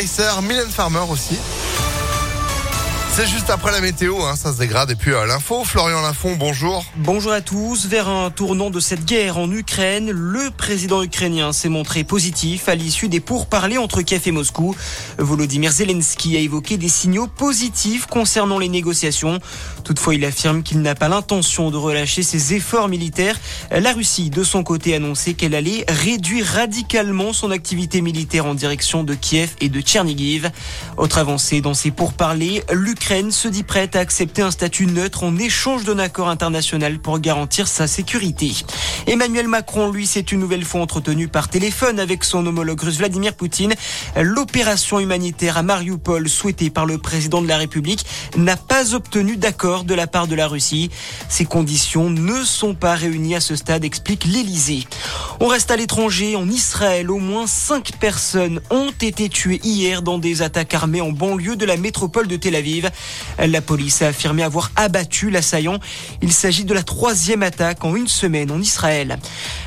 [0.00, 1.38] Pacer, Farmer aussi.
[3.12, 4.92] C'est juste après la météo, hein, ça se dégrade.
[4.92, 6.84] Et puis euh, l'info, Florian Lafont, bonjour.
[6.96, 7.86] Bonjour à tous.
[7.86, 12.76] Vers un tournant de cette guerre en Ukraine, le président ukrainien s'est montré positif à
[12.76, 14.76] l'issue des pourparlers entre Kiev et Moscou.
[15.18, 19.40] Volodymyr Zelensky a évoqué des signaux positifs concernant les négociations.
[19.82, 23.38] Toutefois, il affirme qu'il n'a pas l'intention de relâcher ses efforts militaires.
[23.72, 28.54] La Russie, de son côté, a annoncé qu'elle allait réduire radicalement son activité militaire en
[28.54, 30.50] direction de Kiev et de Tchernigiv.
[30.96, 35.24] Autre avancée dans ces pourparlers, l'Ukraine l'Ukraine se dit prête à accepter un statut neutre
[35.24, 38.52] en échange d'un accord international pour garantir sa sécurité.
[39.06, 43.34] Emmanuel Macron, lui, s'est une nouvelle fois entretenu par téléphone avec son homologue russe Vladimir
[43.34, 43.72] Poutine.
[44.20, 48.04] L'opération humanitaire à Mariupol souhaitée par le président de la République
[48.36, 50.90] n'a pas obtenu d'accord de la part de la Russie.
[51.30, 54.86] Ces conditions ne sont pas réunies à ce stade, explique l'Élysée.
[55.40, 60.18] On reste à l'étranger, en Israël, au moins cinq personnes ont été tuées hier dans
[60.18, 62.89] des attaques armées en banlieue de la métropole de Tel Aviv.
[63.38, 65.78] La police a affirmé avoir abattu l'assaillant.
[66.22, 69.18] Il s'agit de la troisième attaque en une semaine en Israël.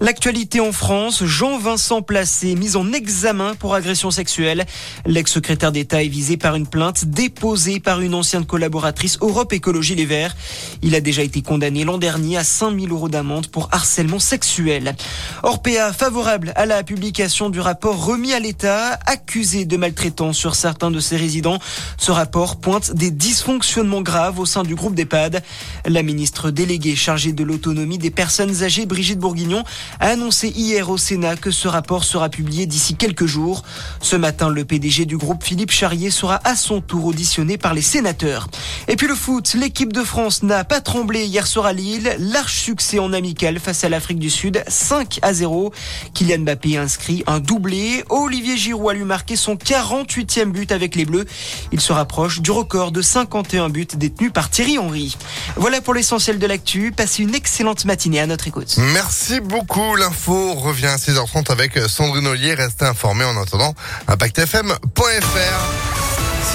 [0.00, 4.66] L'actualité en France, Jean-Vincent Placé, mis en examen pour agression sexuelle.
[5.06, 10.04] L'ex-secrétaire d'État est visé par une plainte déposée par une ancienne collaboratrice Europe Écologie Les
[10.04, 10.36] Verts.
[10.82, 14.96] Il a déjà été condamné l'an dernier à 5000 euros d'amende pour harcèlement sexuel.
[15.42, 20.90] Orpea, favorable à la publication du rapport remis à l'État, accusé de maltraitance sur certains
[20.90, 21.58] de ses résidents.
[21.98, 25.42] Ce rapport pointe des dysfonctionnements graves au sein du groupe d'EHPAD.
[25.86, 29.64] La ministre déléguée chargée de l'autonomie des personnes âgées, Brigitte Bourguignon,
[30.00, 33.62] a annoncé hier au Sénat que ce rapport sera publié d'ici quelques jours.
[34.00, 37.82] Ce matin, le PDG du groupe Philippe Charrier sera à son tour auditionné par les
[37.82, 38.48] sénateurs.
[38.88, 42.14] Et puis le foot, l'équipe de France n'a pas tremblé hier soir à Lille.
[42.18, 45.72] Large succès en amical face à l'Afrique du Sud, 5 à 0.
[46.14, 48.04] Kylian Mbappé inscrit un doublé.
[48.10, 51.26] Olivier Giroud a lui marqué son 48e but avec les Bleus.
[51.72, 55.18] Il se rapproche du record de 51 buts détenus par Thierry Henry.
[55.56, 56.92] Voilà pour l'essentiel de l'actu.
[56.96, 58.76] Passez une excellente matinée à notre écoute.
[58.78, 59.96] Merci beaucoup.
[59.96, 62.54] L'info revient à 6h30 avec Sandrine Ollier.
[62.54, 63.74] Restez informés en attendant
[64.08, 64.78] impactfm.fr.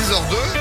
[0.02, 0.60] 6h02.